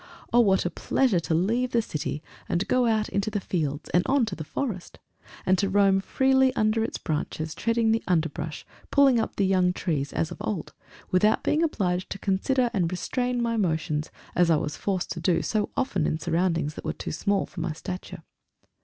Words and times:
Oh! 0.33 0.39
what 0.39 0.65
pleasure 0.73 1.19
to 1.19 1.35
leave 1.35 1.73
the 1.73 1.81
city, 1.83 2.23
and 2.49 2.67
go 2.67 2.87
out 2.87 3.07
into 3.09 3.29
the 3.29 3.39
fields 3.39 3.87
and 3.91 4.01
on 4.07 4.25
to 4.25 4.35
the 4.35 4.43
forest! 4.43 4.97
and 5.45 5.59
to 5.59 5.69
roam 5.69 5.99
freely 5.99 6.51
under 6.55 6.83
its 6.83 6.97
branches, 6.97 7.53
treading 7.53 7.91
the 7.91 8.01
underbrush, 8.07 8.65
pulling 8.89 9.19
up 9.19 9.35
the 9.35 9.45
young 9.45 9.73
trees, 9.73 10.11
as 10.11 10.31
of 10.31 10.37
old, 10.41 10.73
without 11.11 11.43
being 11.43 11.61
obliged 11.61 12.09
to 12.09 12.17
consider 12.17 12.71
and 12.73 12.91
restrain 12.91 13.43
my 13.43 13.57
motions, 13.57 14.09
as 14.33 14.49
I 14.49 14.55
was 14.55 14.75
forced 14.75 15.11
to 15.11 15.19
do 15.19 15.43
so 15.43 15.69
often 15.77 16.07
in 16.07 16.17
surroundings 16.17 16.73
that 16.73 16.83
were 16.83 16.93
too 16.93 17.11
small 17.11 17.45
for 17.45 17.61
my 17.61 17.71
stature. 17.73 18.23